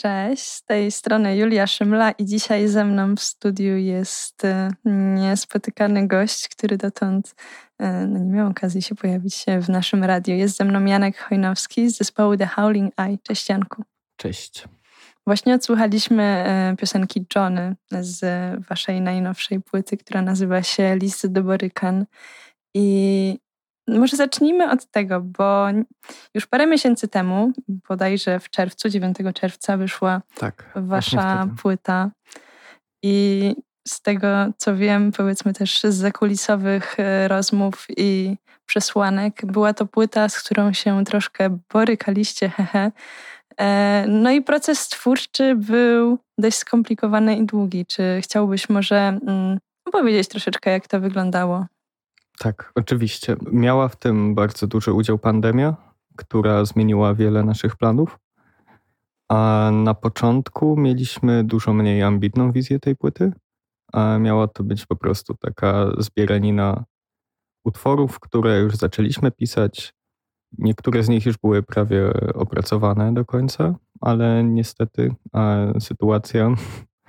[0.00, 4.70] Cześć, z tej strony Julia Szymla i dzisiaj ze mną w studiu jest e,
[5.14, 7.34] niespotykany gość, który dotąd
[7.78, 10.34] e, no, nie miał okazji się pojawić w naszym radiu.
[10.34, 13.18] Jest ze mną Janek Chojnowski z zespołu The Howling Eye.
[13.22, 13.82] Cześć Janku.
[14.16, 14.64] Cześć.
[15.26, 18.20] Właśnie odsłuchaliśmy e, piosenki Johnny z
[18.68, 22.06] waszej najnowszej płyty, która nazywa się Listy do Borykan.
[22.74, 23.38] I
[23.88, 25.66] może zacznijmy od tego, bo
[26.34, 27.52] już parę miesięcy temu,
[27.88, 32.10] bodajże w czerwcu, 9 czerwca, wyszła tak, wasza płyta.
[33.02, 33.54] I
[33.88, 40.28] z tego, co wiem, powiedzmy też z zakulisowych e, rozmów i przesłanek, była to płyta,
[40.28, 42.92] z którą się troszkę borykaliście, hehe.
[43.60, 47.86] E, no i proces twórczy był dość skomplikowany i długi.
[47.86, 51.66] Czy chciałbyś może mm, opowiedzieć troszeczkę, jak to wyglądało?
[52.38, 53.36] Tak, oczywiście.
[53.52, 55.76] Miała w tym bardzo duży udział pandemia,
[56.16, 58.18] która zmieniła wiele naszych planów.
[59.28, 63.32] A na początku mieliśmy dużo mniej ambitną wizję tej płyty.
[63.92, 66.84] A miała to być po prostu taka zbieranina
[67.64, 69.94] utworów, które już zaczęliśmy pisać.
[70.58, 75.14] Niektóre z nich już były prawie opracowane do końca, ale niestety
[75.80, 76.54] sytuacja,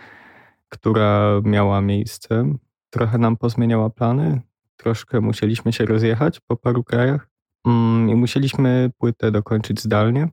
[0.73, 2.53] która miała miejsce,
[2.89, 4.41] trochę nam pozmieniała plany
[4.79, 7.29] troszkę musieliśmy się rozjechać po paru krajach
[7.67, 10.29] mm, i musieliśmy płytę dokończyć zdalnie,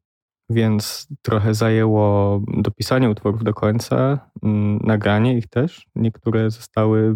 [0.50, 5.86] więc trochę zajęło dopisanie utworów do końca, mm, nagranie ich też.
[5.94, 7.14] Niektóre zostały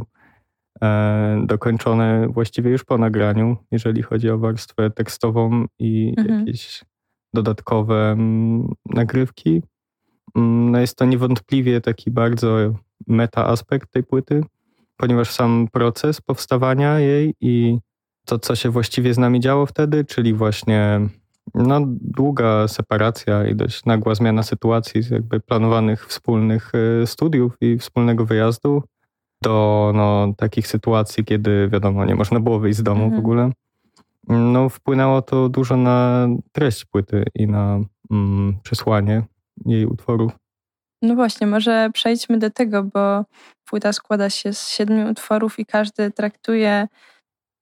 [0.82, 6.38] e, dokończone właściwie już po nagraniu, jeżeli chodzi o warstwę tekstową i mhm.
[6.38, 6.84] jakieś
[7.34, 9.62] dodatkowe mm, nagrywki.
[10.34, 12.74] No jest to niewątpliwie taki bardzo
[13.06, 14.42] meta aspekt tej płyty
[15.00, 17.78] ponieważ sam proces powstawania jej i
[18.26, 21.00] to, co się właściwie z nami działo wtedy, czyli właśnie
[21.54, 27.78] no, długa separacja i dość nagła zmiana sytuacji z jakby planowanych wspólnych y, studiów i
[27.78, 28.82] wspólnego wyjazdu
[29.42, 33.22] do no, takich sytuacji, kiedy wiadomo, nie można było wyjść z domu mhm.
[33.22, 33.52] w ogóle.
[34.28, 37.80] No, wpłynęło to dużo na treść płyty i na
[38.10, 39.22] mm, przesłanie
[39.66, 40.32] jej utworów.
[41.02, 43.24] No właśnie, może przejdźmy do tego, bo
[43.64, 46.88] płyta składa się z siedmiu utworów i każdy traktuje,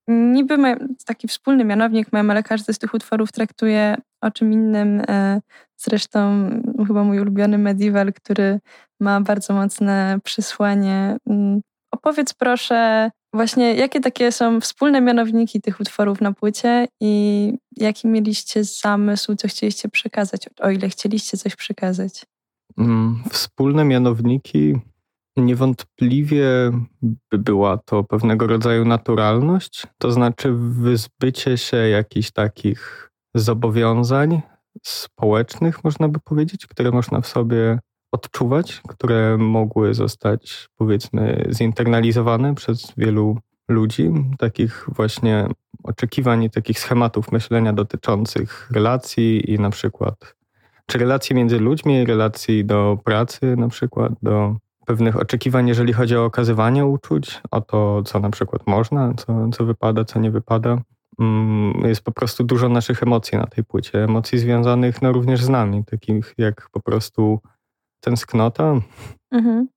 [0.07, 5.01] niby ma taki wspólny mianownik mają, ale każdy z tych utworów traktuje o czym innym.
[5.09, 5.41] E,
[5.77, 6.49] zresztą
[6.87, 8.59] chyba mój ulubiony Medieval, który
[8.99, 11.17] ma bardzo mocne przesłanie.
[11.29, 11.61] Mm,
[11.91, 18.63] opowiedz proszę właśnie, jakie takie są wspólne mianowniki tych utworów na płycie i jaki mieliście
[18.63, 22.25] zamysł, co chcieliście przekazać, o ile chcieliście coś przekazać.
[22.77, 24.75] Mm, wspólne mianowniki
[25.37, 26.45] niewątpliwie
[27.01, 34.41] by była to pewnego rodzaju naturalność, to znaczy wyzbycie się jakichś takich zobowiązań
[34.83, 37.79] społecznych, można by powiedzieć, które można w sobie
[38.11, 43.37] odczuwać, które mogły zostać, powiedzmy, zinternalizowane przez wielu
[43.69, 45.47] ludzi, takich właśnie
[45.83, 50.35] oczekiwań i takich schematów myślenia dotyczących relacji i na przykład
[50.89, 54.55] czy relacji między ludźmi, relacji do pracy na przykład, do
[54.85, 59.65] pewnych oczekiwań, jeżeli chodzi o okazywanie uczuć, o to, co na przykład można, co, co
[59.65, 60.81] wypada, co nie wypada.
[61.19, 65.49] Mm, jest po prostu dużo naszych emocji na tej płycie, emocji związanych no, również z
[65.49, 67.39] nami, takich jak po prostu
[67.99, 68.81] tęsknota,
[69.31, 69.67] mhm.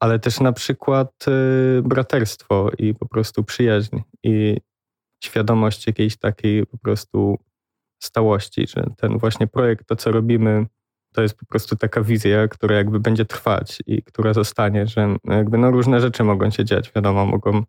[0.00, 4.56] ale też na przykład y, braterstwo i po prostu przyjaźń i
[5.24, 7.38] świadomość jakiejś takiej po prostu
[7.98, 10.66] stałości, że ten właśnie projekt, to co robimy,
[11.12, 15.58] to jest po prostu taka wizja, która jakby będzie trwać i która zostanie, że jakby
[15.58, 17.62] no różne rzeczy mogą się dziać, wiadomo, mogą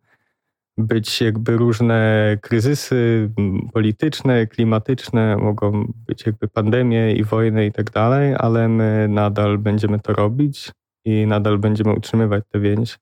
[0.77, 3.29] być jakby różne kryzysy
[3.73, 9.99] polityczne, klimatyczne, mogą być jakby pandemie i wojny i tak dalej, ale my nadal będziemy
[9.99, 10.71] to robić
[11.05, 12.99] i nadal będziemy utrzymywać tę więź.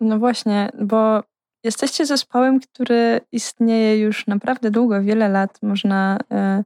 [0.00, 1.22] No właśnie, bo
[1.64, 5.58] Jesteście zespołem, który istnieje już naprawdę długo, wiele lat.
[5.62, 6.64] Można e,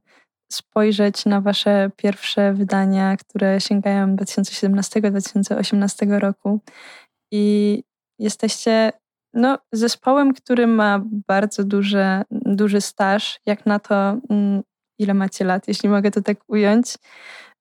[0.51, 6.59] spojrzeć na wasze pierwsze wydania, które sięgają 2017-2018 roku.
[7.31, 7.83] I
[8.19, 8.91] jesteście
[9.33, 14.61] no, zespołem, który ma bardzo duże, duży staż, jak na to, mm,
[14.99, 16.95] ile macie lat, jeśli mogę to tak ująć,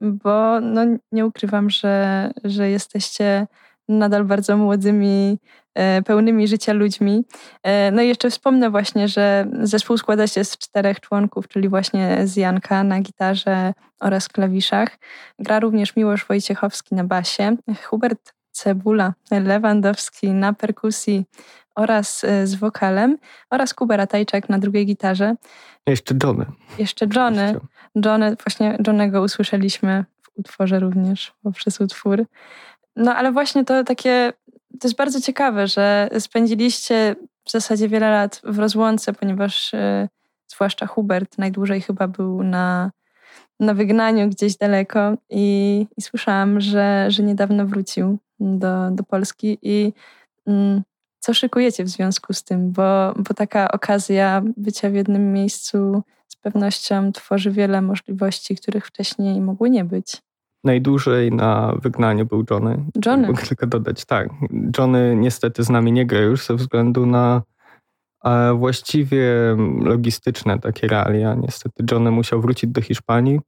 [0.01, 0.83] bo no,
[1.13, 3.47] nie ukrywam, że, że jesteście
[3.89, 5.39] nadal bardzo młodymi,
[5.75, 7.25] e, pełnymi życia ludźmi.
[7.63, 12.19] E, no i jeszcze wspomnę właśnie, że zespół składa się z czterech członków, czyli właśnie
[12.25, 14.99] z Janka na gitarze oraz klawiszach.
[15.39, 21.25] Gra również Miłosz Wojciechowski na basie, Hubert Cebula Lewandowski na perkusji
[21.75, 23.19] oraz e, z wokalem
[23.51, 25.35] oraz Kuba Ratajczak na drugiej gitarze.
[25.87, 26.47] Jeszcze Johnny.
[26.79, 27.61] Jeszcze Johnny.
[28.05, 30.05] Johnny, właśnie Johnnego usłyszeliśmy
[30.37, 32.25] utworze również poprzez utwór.
[32.97, 34.33] No ale właśnie to takie,
[34.81, 40.09] to jest bardzo ciekawe, że spędziliście w zasadzie wiele lat w rozłące, ponieważ y,
[40.49, 42.91] zwłaszcza Hubert najdłużej chyba był na,
[43.61, 49.93] na wygnaniu gdzieś daleko i, i słyszałam, że, że niedawno wrócił do, do Polski i
[50.47, 50.83] mm,
[51.21, 56.37] co szykujecie w związku z tym, bo, bo taka okazja bycia w jednym miejscu z
[56.37, 60.26] pewnością tworzy wiele możliwości, których wcześniej mogły nie być.
[60.67, 62.85] Najdłużej na wygnaniu był Johnny.
[63.07, 63.27] Johnny.
[63.27, 64.29] Mogę tylko dodać, tak.
[64.79, 67.43] Johnny niestety z nami nie gra już ze względu na
[68.55, 69.25] właściwie
[69.81, 71.35] logistyczne takie realia.
[71.35, 73.41] Niestety Johnny musiał wrócić do Hiszpanii.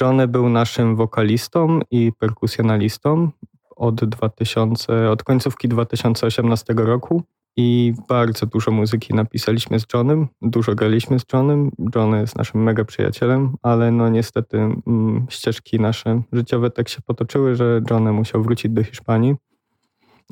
[0.00, 3.30] Johnny był naszym wokalistą i perkusjonalistą
[3.76, 7.22] od 2000, od końcówki 2018 roku
[7.56, 11.70] i bardzo dużo muzyki napisaliśmy z Johnem, dużo graliśmy z Johnem.
[11.94, 17.56] John jest naszym mega przyjacielem, ale no niestety mm, ścieżki nasze życiowe tak się potoczyły,
[17.56, 19.34] że John musiał wrócić do Hiszpanii.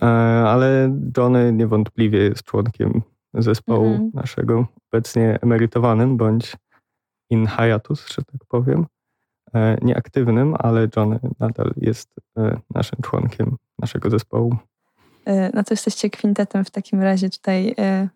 [0.03, 0.06] E,
[0.47, 3.03] ale Johnny niewątpliwie jest członkiem
[3.35, 4.15] zespołu -hmm.
[4.15, 6.56] naszego, obecnie emerytowanym bądź
[7.31, 8.87] in hiatus, że tak powiem.
[9.55, 14.56] E, nieaktywnym, ale John nadal jest e, naszym członkiem naszego zespołu.
[15.26, 17.75] E, no to jesteście kwintetem w takim razie tutaj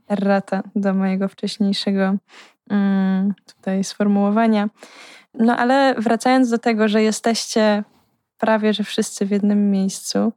[0.09, 2.15] errata do mojego wcześniejszego
[2.71, 4.69] mm, tutaj sformułowania.
[5.35, 7.85] No ale wracając do tego, że jesteście
[8.39, 10.33] prawie że wszyscy w jednym miejscu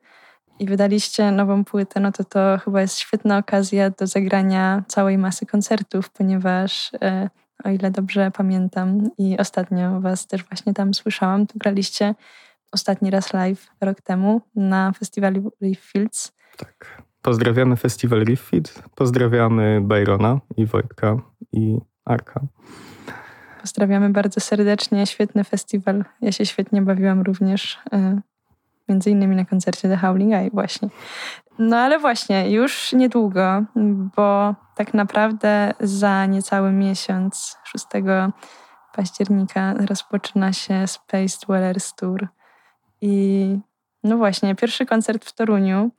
[0.60, 5.46] i wydaliście nową płytę, no to to chyba jest świetna okazja do zagrania całej masy
[5.46, 6.92] koncertów, ponieważ
[7.64, 12.16] o ile dobrze pamiętam i ostatnio was też właśnie tam słyszałam, to graliście
[12.72, 16.32] ostatni raz live rok temu na festiwalu Reef Fields.
[16.66, 17.02] Tak.
[17.22, 21.18] Pozdrawiamy festiwal Fields, pozdrawiamy Byrona i Wojtka
[21.52, 22.42] i Arka.
[23.62, 26.06] Pozdrawiamy bardzo serdecznie, świetny festiwal.
[26.22, 28.22] Ja się świetnie bawiłam również, y,
[28.90, 30.90] między innymi na koncercie The Howling Eye właśnie.
[31.60, 33.64] No ale właśnie, już niedługo,
[34.16, 37.86] bo tak naprawdę za niecały miesiąc, 6
[38.94, 42.28] października, rozpoczyna się Space Dwellers Tour.
[43.02, 43.58] I
[44.04, 45.92] no właśnie, pierwszy koncert w Toruniu.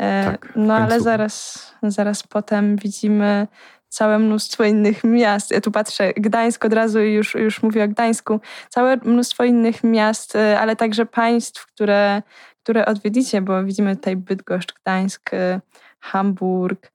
[0.00, 3.46] E, tak, no ale zaraz, zaraz potem widzimy
[3.88, 5.50] całe mnóstwo innych miast.
[5.50, 8.40] Ja tu patrzę, Gdańsk od razu już, już mówię o Gdańsku.
[8.68, 12.22] Całe mnóstwo innych miast, e, ale także państw, które
[12.62, 15.60] które odwiedzicie, bo widzimy tutaj Bydgoszcz, Gdańsk, y,
[16.00, 16.92] Hamburg,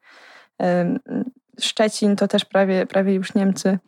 [1.59, 3.79] Szczecin to też prawie, prawie już Niemcy.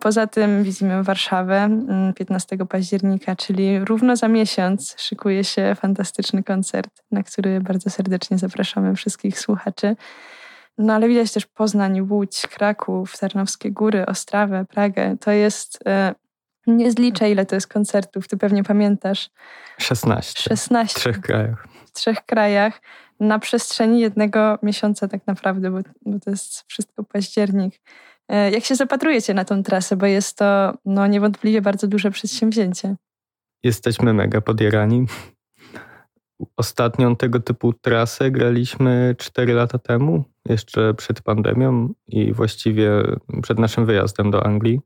[0.00, 1.68] Poza tym widzimy Warszawę
[2.16, 8.96] 15 października, czyli równo za miesiąc szykuje się fantastyczny koncert, na który bardzo serdecznie zapraszamy
[8.96, 9.96] wszystkich słuchaczy.
[10.78, 15.16] No ale widać też Poznań, Łódź, Kraków, Tarnowskie Góry, Ostrawę, Pragę.
[15.20, 15.78] To jest
[16.66, 19.30] nie zliczę, ile to jest koncertów, ty pewnie pamiętasz.
[19.78, 20.42] 16.
[20.42, 20.94] 16.
[20.94, 21.68] W trzech krajach.
[21.86, 22.80] W trzech krajach
[23.20, 27.80] na przestrzeni jednego miesiąca tak naprawdę, bo, bo to jest wszystko październik.
[28.28, 32.96] E, jak się zapatrujecie na tą trasę, bo jest to no, niewątpliwie bardzo duże przedsięwzięcie.
[33.62, 35.06] Jesteśmy mega podjarani.
[36.56, 42.90] Ostatnią tego typu trasę graliśmy 4 lata temu, jeszcze przed pandemią i właściwie
[43.42, 44.80] przed naszym wyjazdem do Anglii.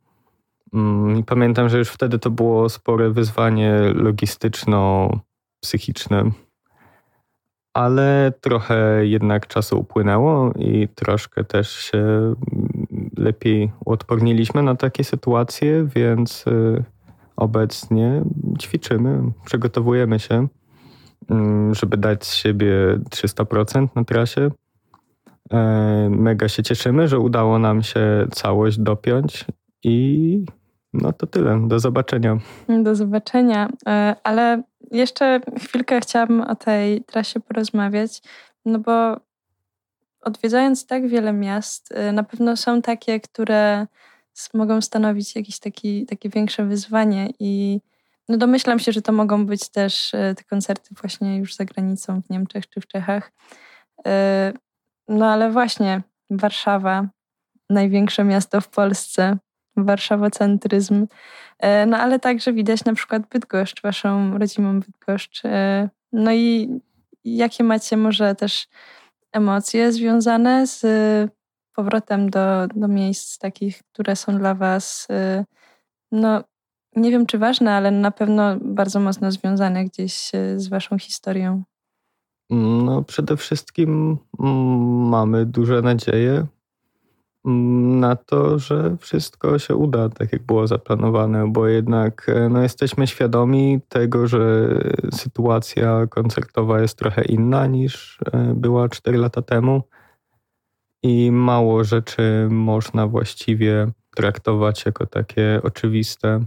[0.73, 6.31] Mm, pamiętam, że już wtedy to było spore wyzwanie logistyczno-psychiczne,
[7.75, 12.37] ale trochę jednak czasu upłynęło i troszkę też się mm,
[13.17, 16.85] lepiej uodporniliśmy na takie sytuacje, więc y,
[17.37, 18.23] obecnie
[18.59, 20.49] ćwiczymy, przygotowujemy się,
[21.31, 22.75] mm, żeby dać z siebie
[23.11, 24.51] 300% na trasie.
[25.53, 29.45] E, mega się cieszymy, że udało nam się całość dopiąć
[29.83, 30.45] i
[30.93, 31.69] no to tyle.
[31.69, 32.39] Do zobaczenia.
[32.69, 33.69] Do zobaczenia.
[33.89, 38.23] E, ale jeszcze chwilkę chciałabym o tej trasie porozmawiać,
[38.65, 39.17] no bo
[40.21, 43.87] odwiedzając tak wiele miast, e, na pewno są takie, które
[44.55, 47.81] mogą stanowić jakieś taki, takie większe wyzwanie i
[48.29, 52.23] no domyślam się, że to mogą być też e, te koncerty właśnie już za granicą
[52.23, 53.33] w Niemczech czy w Czechach.
[55.09, 57.09] No ale właśnie Warszawa,
[57.71, 59.39] największe miasto w Polsce,
[59.85, 61.07] warszawocentryzm.
[61.59, 65.45] E, no ale także widać na przykład Bydgoszcz, waszą rodzimą Bydgoszcz.
[65.45, 66.81] E, no i
[67.25, 68.69] jakie macie może też
[69.33, 70.83] emocje związane z
[71.75, 75.45] powrotem do, do miejsc takich, które są dla was, e,
[76.13, 76.45] no
[76.97, 81.63] nie wiem czy ważne, ale na pewno bardzo mocno związane gdzieś z waszą historią?
[82.51, 86.47] No przede wszystkim mm, mamy duże nadzieje
[87.45, 93.07] na to, że wszystko się uda tak, jak było zaplanowane, bo jednak e, no, jesteśmy
[93.07, 94.69] świadomi tego, że
[95.13, 99.83] sytuacja koncertowa jest trochę inna niż e, była 4 lata temu
[101.03, 106.45] i mało rzeczy można właściwie traktować jako takie oczywiste.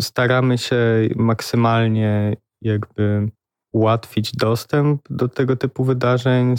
[0.00, 0.78] Staramy się
[1.16, 3.28] maksymalnie jakby
[3.74, 6.54] ułatwić dostęp do tego typu wydarzeń.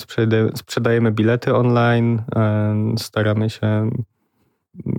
[0.56, 2.22] Sprzedajemy bilety online,
[2.98, 3.90] staramy się,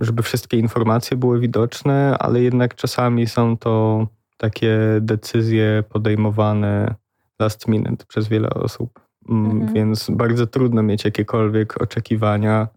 [0.01, 4.07] żeby wszystkie informacje były widoczne, ale jednak czasami są to
[4.37, 6.95] takie decyzje podejmowane
[7.39, 8.99] last minute przez wiele osób.
[9.29, 9.73] Mm, mhm.
[9.73, 12.67] Więc bardzo trudno mieć jakiekolwiek oczekiwania.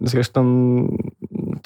[0.00, 0.42] Zresztą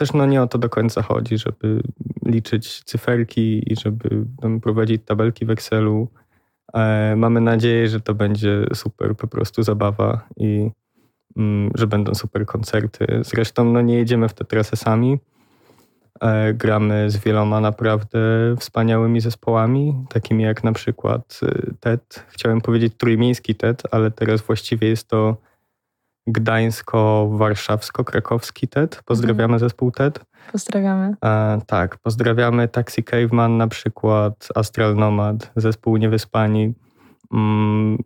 [0.03, 1.83] też no nie o to do końca chodzi, żeby
[2.27, 6.09] liczyć cyferki i żeby tam, prowadzić tabelki w Excelu.
[6.75, 10.71] E, mamy nadzieję, że to będzie super po prostu zabawa i
[11.37, 13.07] mm, że będą super koncerty.
[13.21, 15.19] Zresztą no nie jedziemy w te trasy sami.
[16.21, 18.19] E, gramy z wieloma naprawdę
[18.59, 22.27] wspaniałymi zespołami, takimi jak na przykład y, TED.
[22.29, 25.37] Chciałem powiedzieć trójmiejski TED, ale teraz właściwie jest to
[26.27, 29.03] gdańsko-warszawsko-krakowski TED.
[29.05, 29.61] Pozdrawiamy mhm.
[29.61, 30.21] zespół TED.
[30.53, 31.15] Pozdrawiamy.
[31.25, 36.75] E, tak, pozdrawiamy Taxi Caveman na przykład, Astral Nomad, zespół Niewyspani.
[37.33, 37.99] Mm,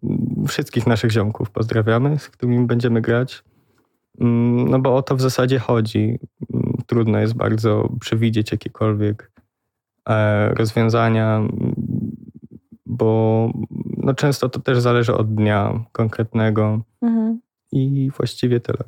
[0.49, 3.45] wszystkich naszych ziomków pozdrawiamy, z którymi będziemy grać.
[4.21, 6.19] Mm, no bo o to w zasadzie chodzi.
[6.55, 9.31] Mm, trudno jest bardzo przewidzieć jakiekolwiek
[10.09, 11.43] e, rozwiązania,
[12.87, 13.51] bo
[13.97, 16.81] no często to też zależy od dnia konkretnego.
[17.03, 17.41] Mhm.
[17.73, 18.85] I właściwie tyle.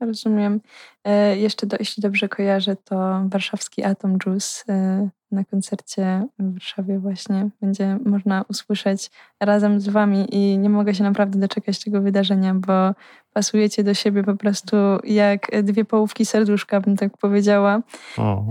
[0.00, 0.60] Rozumiem.
[1.04, 6.98] E, jeszcze, do, jeśli dobrze kojarzę, to warszawski Atom Juice e, na koncercie w Warszawie
[6.98, 9.10] właśnie będzie można usłyszeć
[9.40, 12.94] razem z wami i nie mogę się naprawdę doczekać tego wydarzenia, bo
[13.32, 17.82] pasujecie do siebie po prostu jak dwie połówki serduszka, bym tak powiedziała.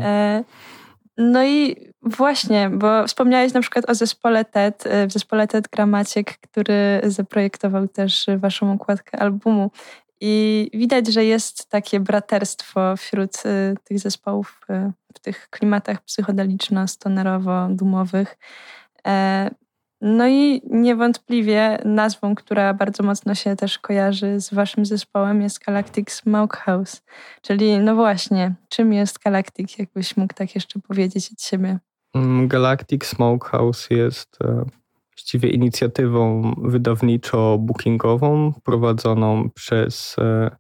[0.01, 0.43] E,
[1.17, 7.01] no i właśnie, bo wspomniałeś na przykład o zespole TED, w zespole TED Gramaciek, który
[7.03, 9.71] zaprojektował też waszą układkę albumu.
[10.21, 18.37] I widać, że jest takie braterstwo wśród y, tych zespołów y, w tych klimatach psychodeliczno-stonerowo-dumowych.
[20.01, 26.11] No i niewątpliwie nazwą, która bardzo mocno się też kojarzy z waszym zespołem jest Galactic
[26.11, 27.01] Smokehouse.
[27.41, 29.79] Czyli no właśnie, czym jest Galactic?
[29.79, 31.79] Jakbyś mógł tak jeszcze powiedzieć od siebie?
[32.13, 34.65] Mm, Galactic Smokehouse jest e,
[35.11, 40.51] właściwie inicjatywą wydawniczo-bookingową prowadzoną przez, e,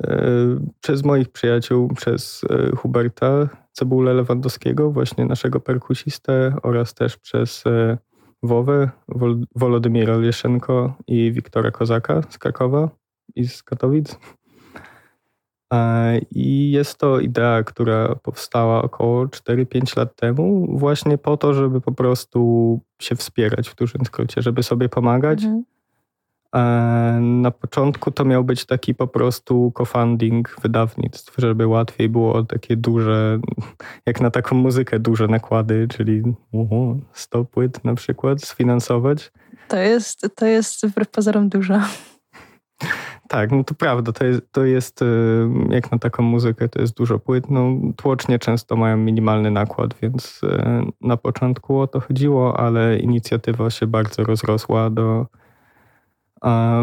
[0.00, 0.18] e,
[0.80, 2.44] przez moich przyjaciół, przez
[2.76, 7.64] Huberta Cebulę Lewandowskiego, właśnie naszego perkusistę oraz też przez
[8.44, 12.88] Wowę, Wol Wolodymira Leszenko i Wiktora Kozaka z Krakowa
[13.34, 14.18] i z Katowic.
[16.30, 21.92] I jest to idea, która powstała około 4-5 lat temu, właśnie po to, żeby po
[21.92, 25.44] prostu się wspierać w dużym skrócie, żeby sobie pomagać.
[25.44, 25.64] Mhm.
[27.20, 33.40] Na początku to miał być taki po prostu co-funding wydawnictw, żeby łatwiej było takie duże,
[34.06, 36.22] jak na taką muzykę, duże nakłady, czyli
[37.12, 39.32] 100 płyt na przykład sfinansować.
[39.68, 41.80] To jest, to jest wbrew pozorom dużo.
[43.28, 45.06] Tak, no to prawda, to jest, to jest y,
[45.70, 47.50] jak na taką muzykę, to jest dużo płyt.
[47.50, 50.62] No, tłocznie często mają minimalny nakład, więc y,
[51.00, 55.26] na początku o to chodziło, ale inicjatywa się bardzo rozrosła do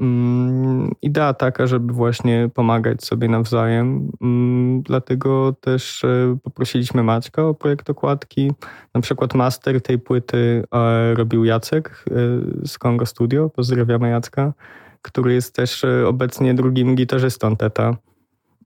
[0.00, 4.12] Mm, idea taka, żeby właśnie pomagać sobie nawzajem.
[4.22, 8.52] Mm, dlatego też e, poprosiliśmy Maćka o projekt okładki.
[8.94, 12.14] Na przykład master tej płyty e, robił Jacek e,
[12.66, 13.50] z Kongo Studio.
[13.50, 14.52] Pozdrawiamy Jacka,
[15.02, 17.96] który jest też obecnie drugim gitarzystą Teta.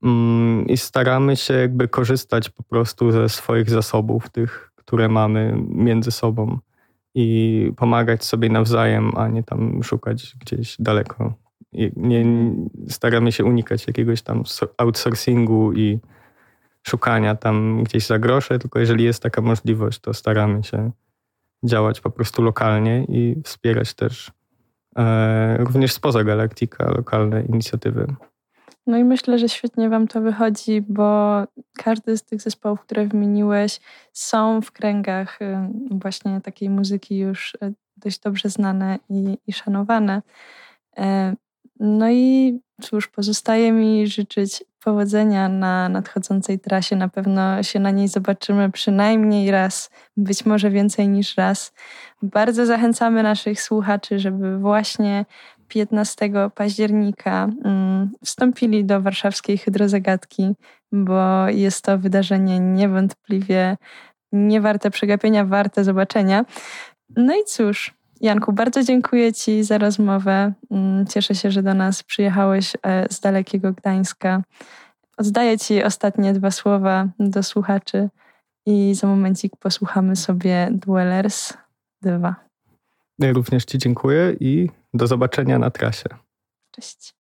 [0.03, 6.11] Mm, I staramy się jakby korzystać po prostu ze swoich zasobów, tych, które mamy między
[6.11, 6.59] sobą
[7.15, 11.33] i pomagać sobie nawzajem, a nie tam szukać gdzieś daleko.
[11.95, 12.25] Nie,
[12.89, 14.43] staramy się unikać jakiegoś tam
[14.77, 15.99] outsourcingu i
[16.87, 20.91] szukania tam gdzieś za grosze, tylko jeżeli jest taka możliwość, to staramy się
[21.63, 24.31] działać po prostu lokalnie i wspierać też e,
[25.57, 28.07] również spoza Galaktika lokalne inicjatywy.
[28.87, 31.43] No i myślę, że świetnie Wam to wychodzi, bo
[31.77, 33.79] każdy z tych zespołów, które wymieniłeś,
[34.13, 35.57] są w kręgach y,
[35.91, 40.21] właśnie takiej muzyki już y, dość dobrze znane i, i szanowane.
[41.79, 46.95] No i cóż, pozostaje mi życzyć powodzenia na nadchodzącej trasie.
[46.95, 51.73] Na pewno się na niej zobaczymy przynajmniej raz, być może więcej niż raz.
[52.21, 55.25] Bardzo zachęcamy naszych słuchaczy, żeby właśnie
[55.67, 60.53] 15 października mm, wstąpili do warszawskiej hydrozagadki,
[60.91, 63.77] bo jest to wydarzenie niewątpliwie
[64.31, 66.45] nie warte przegapienia, warte zobaczenia.
[67.15, 70.53] No i cóż, Janku, bardzo dziękuję Ci za rozmowę.
[70.71, 74.41] Mm, cieszę się, że do nas przyjechałeś e, z dalekiego Gdańska.
[75.17, 78.09] Oddaję Ci ostatnie dwa słowa do słuchaczy
[78.65, 81.53] i za momencik posłuchamy sobie Dwellers
[82.01, 82.35] 2.
[83.19, 86.09] Ja również Ci dziękuję i do zobaczenia na trasie.
[86.71, 87.16] Cześć.